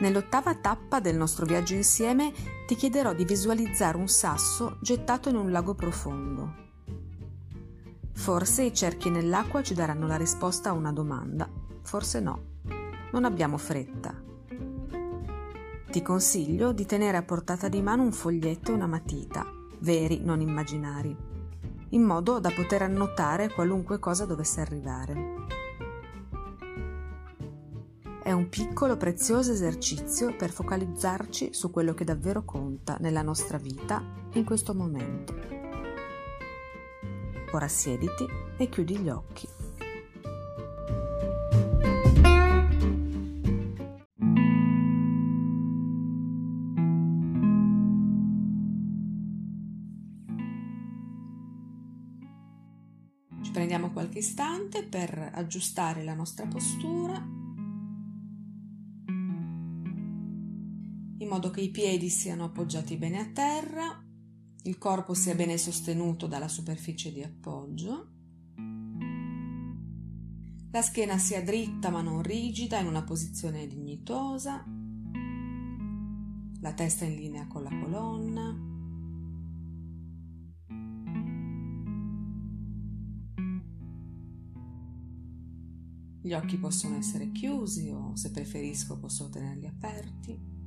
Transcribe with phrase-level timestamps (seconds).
[0.00, 2.32] Nell'ottava tappa del nostro viaggio insieme
[2.66, 6.66] ti chiederò di visualizzare un sasso gettato in un lago profondo.
[8.12, 11.48] Forse i cerchi nell'acqua ci daranno la risposta a una domanda,
[11.82, 12.42] forse no.
[13.10, 14.14] Non abbiamo fretta.
[15.90, 19.46] Ti consiglio di tenere a portata di mano un foglietto e una matita,
[19.80, 21.16] veri, non immaginari,
[21.90, 25.57] in modo da poter annotare qualunque cosa dovesse arrivare.
[28.28, 34.04] È un piccolo prezioso esercizio per focalizzarci su quello che davvero conta nella nostra vita
[34.34, 35.34] in questo momento.
[37.52, 38.26] Ora siediti
[38.58, 39.48] e chiudi gli occhi.
[53.40, 57.37] Ci prendiamo qualche istante per aggiustare la nostra postura
[61.38, 64.04] modo che i piedi siano appoggiati bene a terra,
[64.64, 68.08] il corpo sia bene sostenuto dalla superficie di appoggio,
[70.72, 74.64] la schiena sia dritta ma non rigida in una posizione dignitosa,
[76.60, 78.66] la testa in linea con la colonna.
[86.20, 90.57] Gli occhi possono essere chiusi o se preferisco posso tenerli aperti.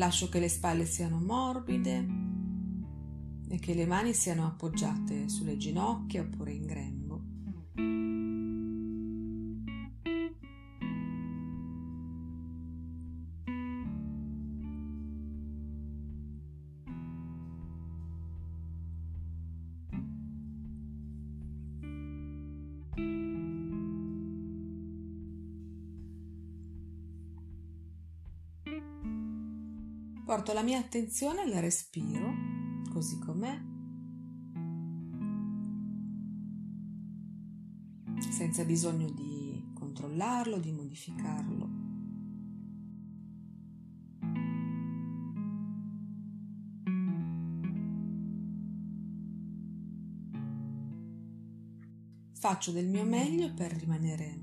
[0.00, 2.06] Lascio che le spalle siano morbide
[3.50, 7.22] e che le mani siano appoggiate sulle ginocchia oppure in grembo.
[30.30, 32.32] Porto la mia attenzione al respiro,
[32.92, 33.60] così com'è,
[38.30, 41.68] senza bisogno di controllarlo, di modificarlo.
[52.34, 54.40] Faccio del mio meglio per rimanere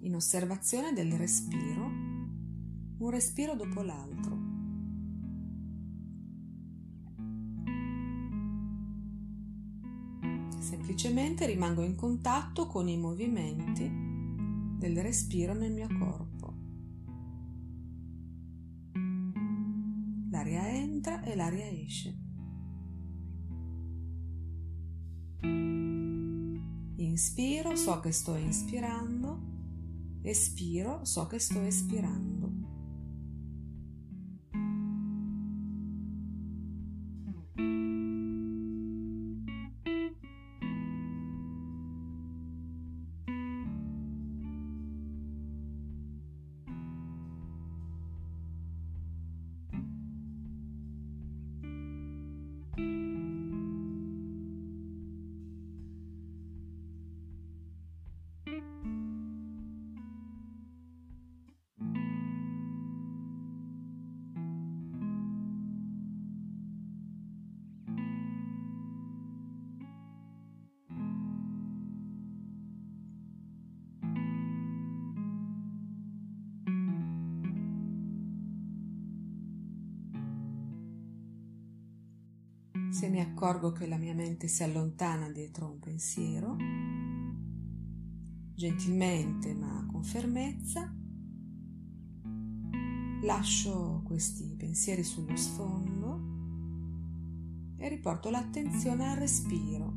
[0.00, 1.84] in osservazione del respiro,
[3.00, 4.43] un respiro dopo l'altro.
[10.64, 13.86] Semplicemente rimango in contatto con i movimenti
[14.78, 16.54] del respiro nel mio corpo.
[20.30, 22.18] L'aria entra e l'aria esce.
[26.96, 29.42] Inspiro, so che sto inspirando,
[30.22, 32.63] espiro, so che sto espirando.
[82.94, 86.56] Se mi accorgo che la mia mente si allontana dietro un pensiero,
[88.54, 90.94] gentilmente ma con fermezza,
[93.22, 96.22] lascio questi pensieri sullo sfondo
[97.78, 99.92] e riporto l'attenzione al respiro.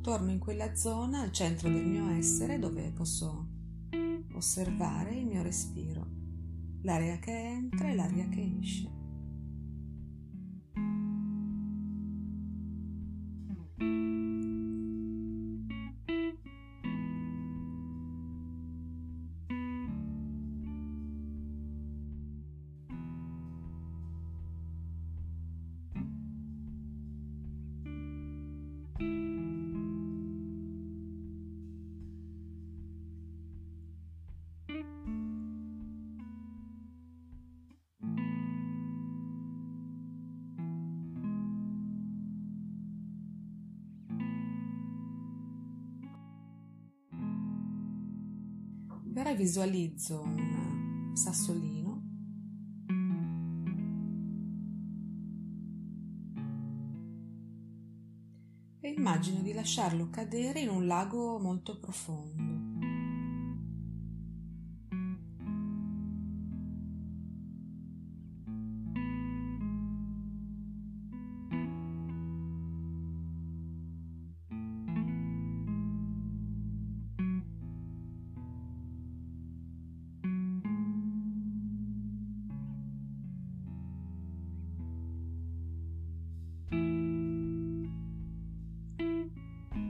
[0.00, 3.58] Torno in quella zona, al centro del mio essere, dove posso
[4.40, 6.06] osservare il mio respiro,
[6.80, 8.99] l'aria che entra e l'aria che esce.
[49.16, 52.02] Ora visualizzo un sassolino
[58.80, 62.69] e immagino di lasciarlo cadere in un lago molto profondo.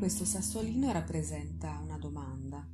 [0.01, 2.67] Questo sassolino rappresenta una domanda.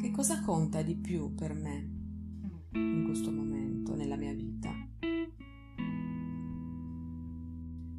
[0.00, 1.88] Che cosa conta di più per me
[2.72, 4.72] in questo momento nella mia vita?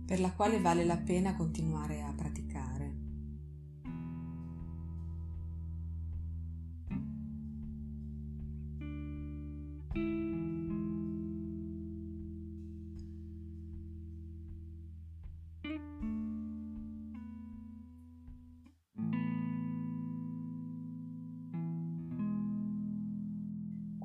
[0.06, 2.49] Per la quale vale la pena continuare a praticare.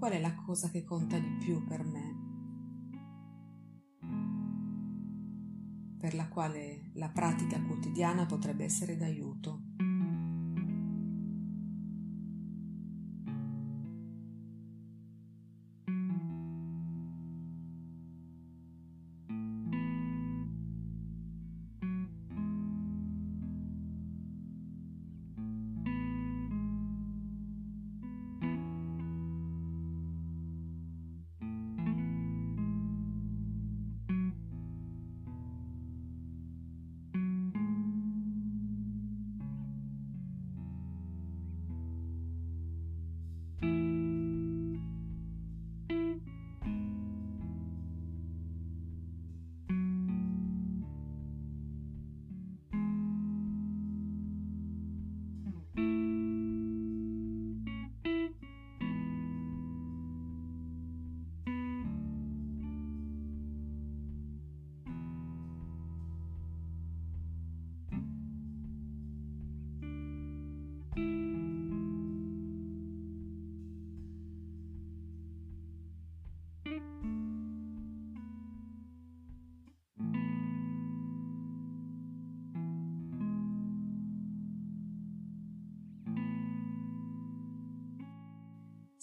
[0.04, 2.16] Qual è la cosa che conta di più per me?
[5.96, 9.63] Per la quale la pratica quotidiana potrebbe essere d'aiuto.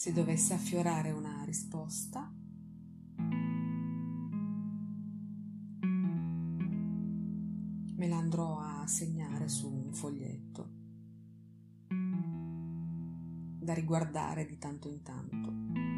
[0.02, 2.34] Se dovesse affiorare una risposta,
[7.94, 10.70] me la andrò a segnare su un foglietto
[13.60, 15.91] da riguardare di tanto in tanto.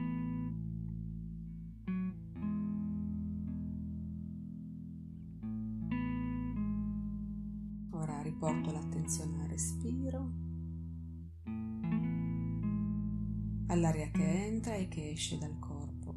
[14.54, 16.14] Entra e che esce dal corpo.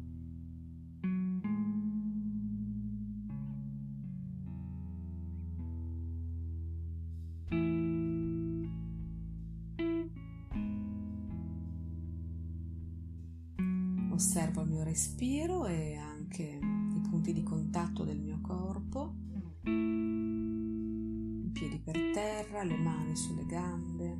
[14.11, 19.15] Osservo il mio respiro e anche i punti di contatto del mio corpo,
[19.63, 24.17] i piedi per terra, le mani sulle gambe,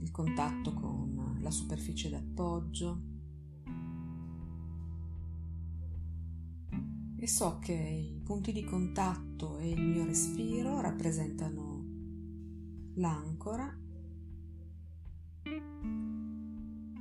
[0.00, 3.07] il contatto con la superficie d'appoggio.
[7.20, 11.84] E so che i punti di contatto e il mio respiro rappresentano
[12.94, 13.76] l'ancora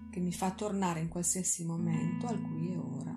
[0.10, 3.16] che mi fa tornare in qualsiasi momento al qui e ora.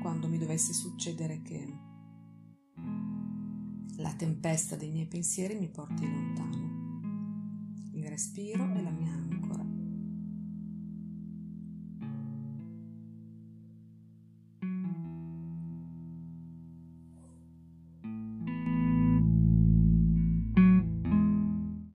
[0.00, 1.78] Quando mi dovesse succedere che
[3.96, 6.54] la tempesta dei miei pensieri mi porti lontano,
[7.94, 9.26] il respiro e la mia